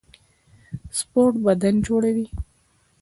[0.97, 2.25] سپورټ بدن جوړوي